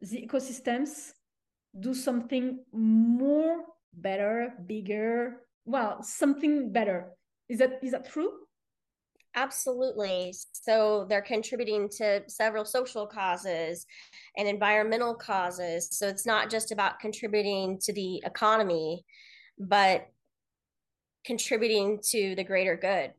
the 0.00 0.26
ecosystems 0.26 1.10
do 1.78 1.92
something 1.92 2.64
more, 2.72 3.64
better, 3.92 4.54
bigger. 4.64 5.42
Well, 5.66 6.02
something 6.02 6.72
better. 6.72 7.10
Is 7.50 7.58
that 7.58 7.80
is 7.82 7.92
that 7.92 8.10
true? 8.10 8.30
Absolutely. 9.34 10.34
So 10.52 11.06
they're 11.08 11.22
contributing 11.22 11.88
to 11.96 12.22
several 12.28 12.64
social 12.64 13.06
causes 13.06 13.86
and 14.36 14.46
environmental 14.46 15.14
causes. 15.14 15.88
So 15.90 16.06
it's 16.06 16.26
not 16.26 16.50
just 16.50 16.70
about 16.70 17.00
contributing 17.00 17.78
to 17.82 17.92
the 17.92 18.22
economy, 18.26 19.04
but 19.58 20.08
contributing 21.24 22.00
to 22.10 22.34
the 22.34 22.44
greater 22.44 22.76
good. 22.76 23.12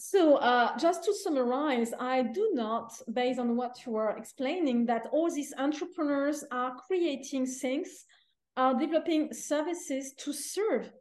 So, 0.00 0.36
uh, 0.36 0.78
just 0.78 1.02
to 1.04 1.14
summarize, 1.14 1.92
I 1.98 2.22
do 2.22 2.50
not, 2.52 2.92
based 3.12 3.40
on 3.40 3.56
what 3.56 3.84
you 3.84 3.96
are 3.96 4.16
explaining, 4.16 4.86
that 4.86 5.08
all 5.10 5.28
these 5.28 5.52
entrepreneurs 5.58 6.44
are 6.52 6.76
creating 6.86 7.46
things, 7.46 8.04
are 8.56 8.78
developing 8.78 9.32
services 9.32 10.12
to 10.18 10.32
serve 10.32 10.92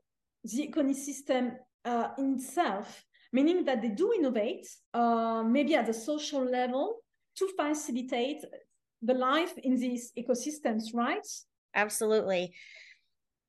the 0.43 0.67
ecosystem 0.67 1.57
uh, 1.85 2.09
itself 2.17 3.05
meaning 3.37 3.65
that 3.65 3.79
they 3.83 3.93
do 4.03 4.07
innovate, 4.19 4.67
uh, 5.01 5.43
maybe 5.55 5.75
at 5.75 5.85
the 5.85 5.93
social 5.93 6.43
level, 6.59 6.85
to 7.37 7.45
facilitate 7.59 8.41
the 9.09 9.13
life 9.13 9.55
in 9.67 9.73
these 9.75 10.11
ecosystems, 10.21 10.83
right? 10.93 11.27
Absolutely. 11.83 12.43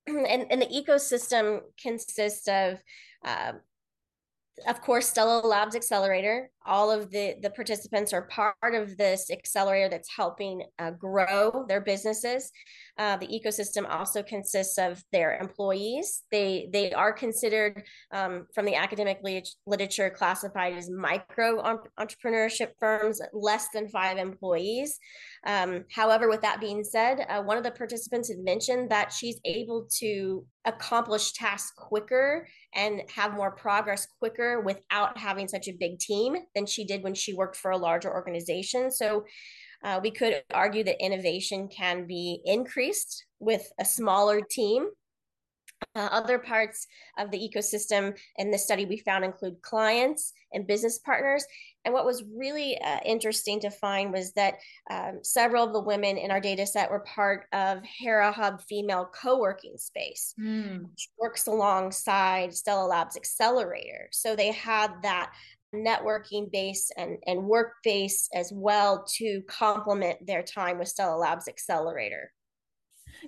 And, 0.33 0.43
and 0.51 0.61
the 0.63 0.73
ecosystem 0.81 1.61
consists 1.87 2.49
of 2.49 2.71
uh, 3.31 3.53
of 4.67 4.81
course, 4.81 5.07
Stella 5.09 5.47
Labs 5.47 5.77
Accelerator. 5.77 6.51
All 6.67 6.91
of 6.91 7.11
the 7.11 7.37
the 7.43 7.51
participants 7.51 8.13
are 8.13 8.23
part 8.23 8.75
of 8.75 8.97
this 8.97 9.31
accelerator 9.31 9.89
that's 9.89 10.15
helping 10.15 10.63
uh, 10.79 10.91
grow 10.91 11.65
their 11.69 11.81
businesses. 11.81 12.51
Uh, 12.99 13.17
the 13.17 13.27
ecosystem 13.27 13.89
also 13.89 14.23
consists 14.23 14.77
of 14.77 15.03
their 15.13 15.39
employees. 15.39 16.25
They 16.31 16.69
they 16.73 16.93
are 16.93 17.13
considered 17.13 17.85
um, 18.13 18.47
from 18.55 18.67
the 18.67 18.75
academic 18.75 19.21
literature 19.67 20.11
classified 20.11 20.75
as 20.75 20.91
micro 20.91 21.63
entrepreneurship 21.99 22.73
firms, 22.79 23.21
less 23.33 23.69
than 23.73 23.89
five 23.89 24.19
employees. 24.19 24.99
Um, 25.47 25.85
however, 25.95 26.29
with 26.29 26.43
that 26.43 26.61
being 26.61 26.85
said, 26.85 27.25
uh, 27.29 27.43
one 27.43 27.57
of 27.57 27.65
the 27.65 27.71
participants 27.71 28.29
had 28.29 28.39
mentioned 28.39 28.91
that 28.91 29.13
she's 29.13 29.41
able 29.45 29.87
to 29.99 30.45
accomplish 30.65 31.33
tasks 31.33 31.73
quicker 31.77 32.47
and 32.75 33.03
have 33.15 33.35
more 33.35 33.51
progress 33.51 34.07
quicker 34.19 34.61
without 34.61 35.17
having 35.17 35.49
such 35.49 35.67
a 35.69 35.73
big 35.73 35.99
team 35.99 36.37
than 36.59 36.67
she 36.67 36.85
did 36.85 37.03
when 37.03 37.15
she 37.15 37.35
worked 37.35 37.57
for 37.57 37.71
a 37.71 37.77
larger 37.77 38.13
organization. 38.13 38.91
So 38.91 39.25
uh, 39.85 40.01
we 40.03 40.11
could 40.11 40.43
argue 40.53 40.83
that 40.85 41.05
innovation 41.05 41.69
can 41.69 42.07
be 42.07 42.41
increased 42.45 43.25
with 43.39 43.71
a 43.79 43.85
smaller 43.85 44.41
team 44.41 44.89
uh, 45.95 46.09
other 46.11 46.39
parts 46.39 46.87
of 47.19 47.31
the 47.31 47.39
ecosystem 47.39 48.17
in 48.37 48.51
the 48.51 48.59
study 48.59 48.85
we 48.85 48.99
found 48.99 49.25
include 49.25 49.61
clients 49.63 50.33
and 50.53 50.67
business 50.67 50.99
partners. 50.99 51.45
And 51.85 51.95
what 51.95 52.05
was 52.05 52.25
really 52.37 52.81
uh, 52.81 52.99
interesting 53.05 53.61
to 53.61 53.71
find 53.71 54.13
was 54.13 54.33
that 54.33 54.55
um, 54.91 55.21
several 55.23 55.65
of 55.65 55.73
the 55.73 55.81
women 55.81 56.19
in 56.19 56.31
our 56.31 56.41
data 56.41 56.67
set 56.67 56.91
were 56.91 57.01
part 57.01 57.47
of 57.53 57.83
Hera 57.85 58.33
Hub 58.33 58.61
Female 58.63 59.09
Co-working 59.13 59.77
Space, 59.77 60.35
mm. 60.41 60.83
which 60.83 61.09
works 61.19 61.47
alongside 61.47 62.55
Stella 62.55 62.87
Labs 62.87 63.17
Accelerator. 63.17 64.09
So 64.11 64.35
they 64.35 64.53
had 64.53 64.91
that 65.03 65.33
networking 65.75 66.51
base 66.51 66.91
and, 66.97 67.19
and 67.27 67.45
work 67.45 67.75
base 67.85 68.29
as 68.35 68.53
well 68.55 69.05
to 69.17 69.43
complement 69.49 70.27
their 70.27 70.43
time 70.43 70.79
with 70.79 70.89
Stella 70.89 71.17
Labs 71.17 71.49
Accelerator. 71.49 72.33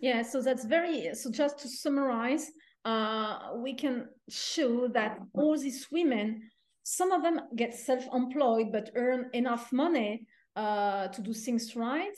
Yeah, 0.00 0.22
so 0.22 0.40
that's 0.40 0.64
very, 0.64 1.14
so 1.14 1.30
just 1.30 1.58
to 1.60 1.68
summarize, 1.68 2.50
uh, 2.84 3.50
we 3.56 3.74
can 3.74 4.08
show 4.28 4.88
that 4.88 5.18
all 5.34 5.58
these 5.58 5.86
women, 5.92 6.42
some 6.82 7.12
of 7.12 7.22
them 7.22 7.40
get 7.56 7.74
self-employed 7.74 8.72
but 8.72 8.90
earn 8.94 9.30
enough 9.32 9.72
money 9.72 10.26
uh, 10.56 11.08
to 11.08 11.22
do 11.22 11.32
things 11.32 11.76
right. 11.76 12.16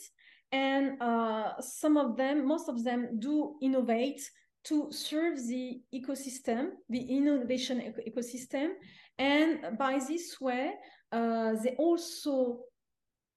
And 0.51 1.01
uh, 1.01 1.59
some 1.59 1.97
of 1.97 2.15
them, 2.15 2.45
most 2.47 2.69
of 2.69 2.83
them 2.83 3.19
do 3.19 3.55
innovate 3.61 4.21
to 4.65 4.87
serve 4.91 5.37
the 5.47 5.81
ecosystem, 5.93 6.69
the 6.89 7.01
innovation 7.01 7.93
ecosystem. 8.07 8.69
And 9.17 9.77
by 9.77 9.99
this 10.07 10.39
way, 10.41 10.73
uh, 11.11 11.53
they 11.63 11.75
also 11.77 12.59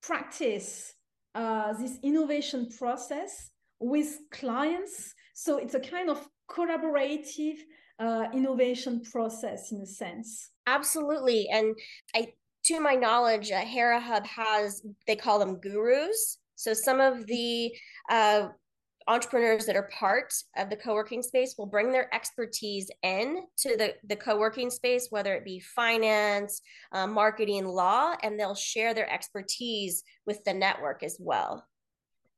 practice 0.02 0.94
uh, 1.34 1.74
this 1.74 1.98
innovation 2.02 2.68
process 2.78 3.50
with 3.78 4.18
clients. 4.30 5.12
So 5.34 5.58
it's 5.58 5.74
a 5.74 5.80
kind 5.80 6.08
of 6.08 6.26
collaborative 6.50 7.56
uh, 7.98 8.24
innovation 8.32 9.02
process 9.02 9.72
in 9.72 9.80
a 9.80 9.86
sense. 9.86 10.50
Absolutely. 10.66 11.48
And 11.52 11.74
I, 12.14 12.32
to 12.64 12.80
my 12.80 12.94
knowledge, 12.94 13.50
uh, 13.50 13.60
Hera 13.60 14.00
Hub 14.00 14.26
has, 14.26 14.82
they 15.06 15.16
call 15.16 15.38
them 15.38 15.60
gurus. 15.60 16.38
So 16.54 16.72
some 16.72 17.00
of 17.00 17.26
the 17.26 17.72
uh, 18.10 18.48
entrepreneurs 19.08 19.66
that 19.66 19.76
are 19.76 19.88
part 19.92 20.32
of 20.56 20.68
the 20.68 20.76
co-working 20.76 21.22
space 21.22 21.54
will 21.56 21.66
bring 21.66 21.92
their 21.92 22.12
expertise 22.14 22.90
in 23.02 23.44
to 23.56 23.76
the, 23.76 23.94
the 24.08 24.16
co-working 24.16 24.70
space 24.70 25.08
whether 25.10 25.34
it 25.34 25.44
be 25.44 25.60
finance 25.60 26.60
uh, 26.92 27.06
marketing 27.06 27.64
law 27.64 28.14
and 28.22 28.38
they'll 28.38 28.54
share 28.54 28.94
their 28.94 29.10
expertise 29.12 30.02
with 30.26 30.42
the 30.44 30.52
network 30.52 31.02
as 31.02 31.16
well. 31.20 31.64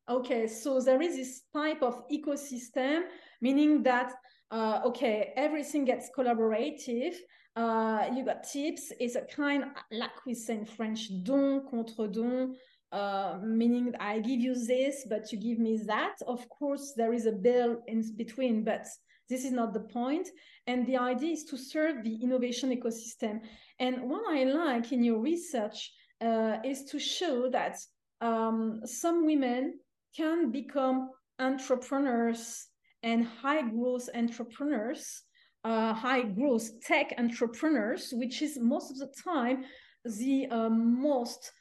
Okay 0.09 0.47
so 0.47 0.81
there 0.81 1.01
is 1.01 1.17
this 1.17 1.43
type 1.55 1.83
of 1.83 2.07
ecosystem 2.09 3.03
meaning 3.41 3.83
that 3.83 4.13
uh, 4.51 4.81
okay 4.85 5.33
everything 5.37 5.85
gets 5.85 6.11
collaborative. 6.17 7.15
Uh, 7.57 8.09
you 8.15 8.25
got 8.25 8.45
tips. 8.45 8.93
It's 9.01 9.17
a 9.17 9.23
kind 9.23 9.65
like 9.91 10.25
we 10.27 10.35
say 10.35 10.55
in 10.55 10.65
french 10.65 11.11
don 11.25 11.67
contre 11.69 12.07
don 12.07 12.55
uh, 12.93 13.39
meaning 13.43 13.93
I 14.01 14.21
give 14.21 14.41
you 14.41 14.55
this, 14.55 15.07
but 15.09 15.31
you 15.31 15.39
give 15.39 15.59
me 15.59 15.79
that. 15.87 16.15
Of 16.27 16.49
course, 16.49 16.95
there 16.97 17.13
is 17.13 17.27
a 17.27 17.33
bill 17.33 17.83
in 17.87 18.03
between, 18.17 18.65
but 18.65 18.87
this 19.29 19.45
is 19.45 19.53
not 19.53 19.75
the 19.75 19.81
point. 19.81 20.29
And 20.67 20.87
the 20.87 20.97
idea 20.97 21.33
is 21.33 21.45
to 21.45 21.59
serve 21.59 22.03
the 22.03 22.17
innovation 22.23 22.71
ecosystem. 22.71 23.41
And 23.79 24.09
what 24.09 24.23
I 24.29 24.45
like 24.45 24.93
in 24.93 25.05
your 25.05 25.19
research 25.19 25.93
uh, 26.21 26.57
is 26.65 26.85
to 26.85 26.99
show 26.99 27.51
that 27.51 27.77
um, 28.21 28.81
some 28.85 29.27
women 29.27 29.79
can 30.17 30.51
become 30.51 31.11
entrepreneurs 31.39 32.67
and 33.03 33.25
high 33.25 33.63
growth 33.63 34.09
entrepreneurs, 34.15 35.23
uh, 35.65 35.93
high 35.93 36.23
growth 36.23 36.69
tech 36.81 37.15
entrepreneurs, 37.19 38.13
which 38.13 38.43
is 38.43 38.59
most 38.59 38.91
of 38.91 38.99
the 38.99 39.13
time 39.23 39.65
the 40.05 40.47
uh, 40.51 40.69
most 40.69 41.53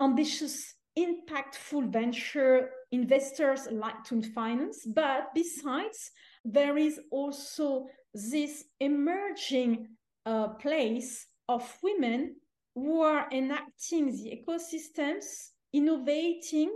ambitious, 0.00 0.74
impactful 0.98 1.92
venture 1.92 2.70
investors 2.92 3.68
like 3.70 4.02
to 4.04 4.22
finance. 4.22 4.86
But 4.86 5.28
besides, 5.34 6.10
there 6.44 6.76
is 6.76 7.00
also 7.10 7.86
this 8.14 8.64
emerging 8.80 9.88
uh, 10.26 10.48
place 10.48 11.26
of 11.48 11.78
women 11.82 12.36
who 12.74 13.02
are 13.02 13.28
enacting 13.32 14.06
the 14.06 14.40
ecosystems, 14.40 15.24
innovating, 15.72 16.70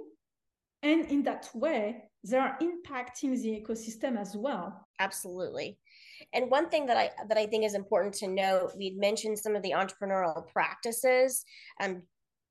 and 0.83 1.07
in 1.07 1.23
that 1.23 1.49
way, 1.55 2.05
they 2.25 2.37
are 2.39 2.59
impacting 2.61 3.41
the 3.41 3.61
ecosystem 3.61 4.19
as 4.19 4.37
well. 4.37 4.87
Absolutely. 4.99 5.79
And 6.33 6.51
one 6.51 6.69
thing 6.69 6.87
that 6.87 6.97
I 6.97 7.11
that 7.29 7.39
I 7.39 7.47
think 7.47 7.65
is 7.65 7.75
important 7.75 8.15
to 8.15 8.29
note, 8.29 8.73
we 8.77 8.91
mentioned 8.99 9.39
some 9.39 9.57
of 9.57 9.63
the 9.63 9.73
entrepreneurial 9.73 10.47
practices. 10.49 11.45
Um, 11.81 12.03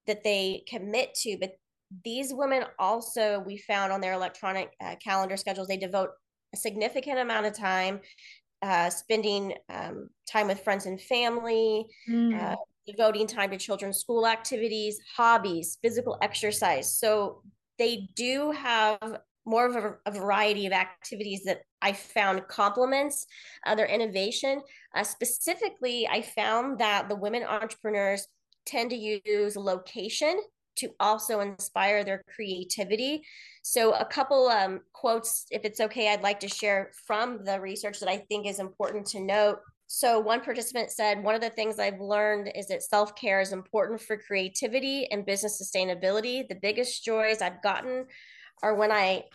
that 0.07 0.23
they 0.23 0.63
commit 0.67 1.13
to 1.13 1.37
but 1.39 1.53
these 2.03 2.33
women 2.33 2.63
also 2.79 3.43
we 3.45 3.57
found 3.57 3.91
on 3.91 4.01
their 4.01 4.13
electronic 4.13 4.73
uh, 4.83 4.95
calendar 5.03 5.37
schedules 5.37 5.67
they 5.67 5.77
devote 5.77 6.09
a 6.53 6.57
significant 6.57 7.19
amount 7.19 7.45
of 7.45 7.53
time 7.53 7.99
uh, 8.61 8.89
spending 8.89 9.53
um, 9.69 10.09
time 10.25 10.47
with 10.47 10.63
friends 10.63 10.85
and 10.85 10.99
family 11.01 11.85
mm. 12.09 12.41
uh, 12.41 12.55
devoting 12.87 13.27
time 13.27 13.51
to 13.51 13.57
children's 13.57 13.97
school 13.97 14.25
activities 14.25 14.99
hobbies 15.15 15.77
physical 15.81 16.17
exercise 16.21 16.97
so 16.97 17.41
they 17.77 18.07
do 18.15 18.51
have 18.51 19.19
more 19.45 19.65
of 19.65 19.75
a, 19.75 19.95
a 20.05 20.11
variety 20.11 20.65
of 20.65 20.73
activities 20.73 21.43
that 21.43 21.61
i 21.81 21.91
found 21.91 22.47
complements 22.47 23.25
uh, 23.65 23.75
their 23.75 23.85
innovation 23.85 24.61
uh, 24.95 25.03
specifically 25.03 26.07
i 26.09 26.21
found 26.21 26.79
that 26.79 27.09
the 27.09 27.15
women 27.15 27.43
entrepreneurs 27.43 28.27
tend 28.65 28.89
to 28.91 29.21
use 29.25 29.55
location 29.55 30.39
to 30.75 30.89
also 30.99 31.41
inspire 31.41 32.03
their 32.03 32.23
creativity. 32.35 33.23
So, 33.61 33.93
a 33.93 34.05
couple 34.05 34.47
um, 34.47 34.81
quotes, 34.91 35.45
if 35.51 35.65
it's 35.65 35.79
okay, 35.79 36.11
I'd 36.11 36.23
like 36.23 36.39
to 36.41 36.47
share 36.47 36.91
from 37.05 37.43
the 37.43 37.59
research 37.59 37.99
that 37.99 38.09
I 38.09 38.17
think 38.17 38.47
is 38.47 38.59
important 38.59 39.05
to 39.07 39.19
note. 39.19 39.59
So, 39.87 40.19
one 40.19 40.41
participant 40.41 40.91
said, 40.91 41.23
One 41.23 41.35
of 41.35 41.41
the 41.41 41.49
things 41.49 41.79
I've 41.79 41.99
learned 41.99 42.51
is 42.55 42.67
that 42.67 42.83
self 42.83 43.15
care 43.15 43.41
is 43.41 43.53
important 43.53 44.01
for 44.01 44.17
creativity 44.17 45.07
and 45.11 45.25
business 45.25 45.61
sustainability. 45.61 46.47
The 46.47 46.59
biggest 46.61 47.05
joys 47.05 47.41
I've 47.41 47.61
gotten 47.61 48.05
are 48.63 48.75
when 48.75 48.91
I 48.91 49.25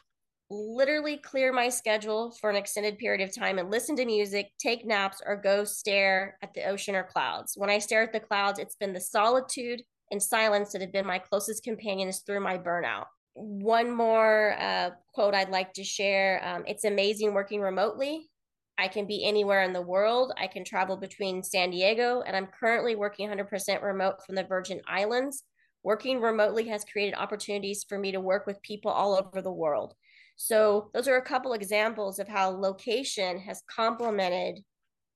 literally 0.51 1.19
clear 1.19 1.53
my 1.53 1.69
schedule 1.69 2.35
for 2.41 2.49
an 2.49 2.57
extended 2.57 2.99
period 2.99 3.27
of 3.27 3.35
time 3.35 3.59
and 3.59 3.71
listen 3.71 3.97
to 3.97 4.07
music, 4.07 4.51
take 4.59 4.87
naps, 4.87 5.21
or 5.25 5.37
go 5.37 5.65
stare 5.65 6.39
at 6.43 6.55
the 6.55 6.65
ocean 6.65 6.95
or 6.95 7.05
clouds. 7.05 7.55
When 7.57 7.71
I 7.71 7.79
stare 7.79 8.03
at 8.03 8.13
the 8.13 8.21
clouds, 8.21 8.59
it's 8.59 8.77
been 8.77 8.93
the 8.93 9.01
solitude 9.01 9.83
and 10.11 10.23
silence 10.23 10.73
that 10.73 10.81
have 10.81 10.93
been 10.93 11.07
my 11.07 11.19
closest 11.19 11.65
companions 11.65 12.21
through 12.21 12.41
my 12.41 12.57
burnout. 12.57 13.07
One 13.35 13.91
more 13.91 14.57
uh, 14.59 14.91
quote 15.15 15.35
I'd 15.35 15.51
like 15.51 15.75
to 15.75 15.85
share 15.85 16.43
um, 16.45 16.65
It's 16.67 16.85
amazing 16.85 17.35
working 17.35 17.61
remotely. 17.61 18.29
I 18.79 18.89
can 18.89 19.07
be 19.07 19.25
anywhere 19.25 19.65
in 19.65 19.73
the 19.73 19.83
world. 19.83 20.33
I 20.39 20.47
can 20.47 20.65
travel 20.65 20.97
between 20.97 21.43
San 21.43 21.71
Diego, 21.71 22.23
and 22.23 22.37
I'm 22.37 22.47
currently 22.47 22.95
working 22.95 23.29
100% 23.29 23.83
remote 23.83 24.25
from 24.25 24.37
the 24.37 24.45
Virgin 24.45 24.81
Islands. 24.87 25.43
Working 25.83 26.21
remotely 26.21 26.69
has 26.69 26.85
created 26.85 27.17
opportunities 27.17 27.85
for 27.89 27.99
me 27.99 28.13
to 28.13 28.21
work 28.21 28.47
with 28.47 28.63
people 28.63 28.91
all 28.91 29.15
over 29.15 29.43
the 29.43 29.53
world. 29.53 29.95
So 30.39 30.89
those 30.95 31.09
are 31.09 31.17
a 31.17 31.23
couple 31.23 31.53
examples 31.53 32.21
of 32.21 32.29
how 32.29 32.51
location 32.51 33.41
has 33.41 33.61
complemented 33.67 34.61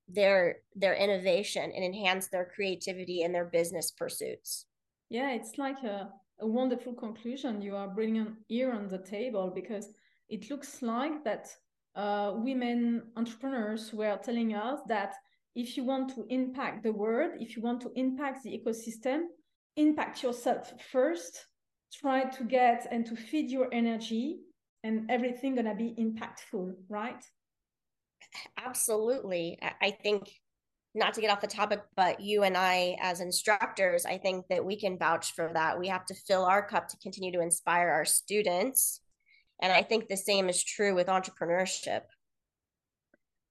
their 0.09 0.57
their 0.75 0.95
innovation 0.95 1.71
and 1.75 1.85
enhanced 1.85 2.33
their 2.33 2.51
creativity 2.55 3.23
and 3.23 3.33
their 3.33 3.45
business 3.45 3.93
pursuits. 3.93 4.67
Yeah, 5.11 5.31
it's 5.31 5.59
like 5.59 5.81
a, 5.85 6.11
a 6.41 6.47
wonderful 6.47 6.95
conclusion 6.95 7.63
you 7.63 7.77
are 7.77 7.89
bringing 7.89 8.37
here 8.49 8.73
on 8.73 8.89
the 8.89 8.99
table 8.99 9.53
because 9.55 9.87
it 10.29 10.51
looks 10.51 10.83
like 10.83 11.23
that 11.23 11.49
uh, 11.95 12.33
women 12.35 13.03
entrepreneurs 13.17 13.93
were 13.93 14.19
telling 14.25 14.55
us 14.55 14.81
that 14.89 15.15
if 15.55 15.77
you 15.77 15.85
want 15.85 16.13
to 16.17 16.27
impact 16.31 16.83
the 16.83 16.93
world, 16.93 17.33
if 17.39 17.57
you 17.57 17.63
want 17.63 17.81
to 17.83 17.93
impact 17.95 18.43
the 18.43 18.51
ecosystem, 18.59 19.27
impact 19.77 20.23
yourself 20.25 20.73
first. 20.91 21.47
Try 21.93 22.25
to 22.25 22.45
get 22.45 22.89
and 22.91 23.07
to 23.07 23.15
feed 23.15 23.51
your 23.51 23.69
energy 23.71 24.41
and 24.85 25.11
everything 25.11 25.55
gonna 25.55 25.75
be 25.75 25.95
impactful 25.99 26.75
right? 26.89 27.25
Absolutely. 28.57 29.59
I 29.81 29.91
think 29.91 30.31
not 30.95 31.15
to 31.15 31.21
get 31.21 31.31
off 31.31 31.41
the 31.41 31.47
topic 31.47 31.81
but 31.97 32.21
you 32.21 32.43
and 32.43 32.57
i 32.57 32.97
as 33.01 33.21
instructors 33.21 34.05
i 34.05 34.19
think 34.19 34.47
that 34.49 34.63
we 34.65 34.77
can 34.79 34.99
vouch 34.99 35.33
for 35.35 35.51
that. 35.55 35.79
We 35.79 35.89
have 35.89 36.05
to 36.07 36.15
fill 36.15 36.45
our 36.45 36.67
cup 36.67 36.89
to 36.89 36.97
continue 36.99 37.33
to 37.33 37.41
inspire 37.41 37.89
our 37.89 38.05
students. 38.05 39.01
And 39.61 39.73
i 39.73 39.83
think 39.83 40.09
the 40.09 40.17
same 40.17 40.49
is 40.49 40.63
true 40.63 40.95
with 40.95 41.07
entrepreneurship. 41.09 42.03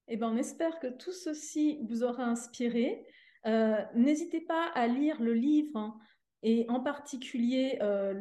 Eh 0.08 0.18
ben, 0.18 0.28
on 0.28 0.38
espère 0.38 0.80
que 0.80 0.88
tout 0.88 1.14
ceci 1.14 1.80
vous 1.88 2.04
aura 2.04 2.24
inspiré. 2.24 3.06
Euh, 3.46 3.78
N'hésitez 3.96 4.42
pas 4.42 4.70
à 4.76 4.86
lire 4.86 5.22
le 5.22 5.34
livre 5.34 5.78
hein, 5.78 5.98
et 6.44 6.66
en 6.70 6.82
particulier 6.82 7.78
euh, 7.82 8.14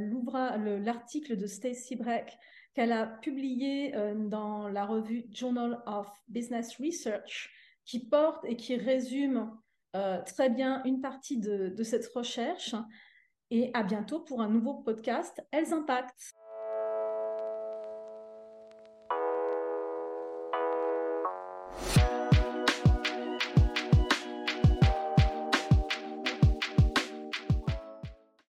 l'article 0.85 1.37
de 1.37 1.47
Stacy 1.47 1.97
Brecht 1.97 2.39
qu'elle 2.75 2.93
a 2.93 3.07
publié 3.07 3.95
euh, 3.97 4.15
dans 4.15 4.69
la 4.69 4.85
revue 4.85 5.25
Journal 5.33 5.83
of 5.87 6.09
Business 6.29 6.77
Research, 6.79 7.51
qui 7.85 8.07
porte 8.07 8.45
et 8.45 8.57
qui 8.57 8.77
résume 8.77 9.51
euh, 9.97 10.23
très 10.23 10.51
bien 10.51 10.83
une 10.85 11.01
partie 11.01 11.39
de, 11.39 11.69
de 11.69 11.83
cette 11.83 12.07
recherche. 12.09 12.75
Et 13.51 13.71
à 13.75 13.83
bientôt 13.83 14.21
pour 14.21 14.41
un 14.41 14.49
nouveau 14.49 14.75
podcast 14.75 15.45
Elles 15.51 15.73
Impact. 15.73 16.33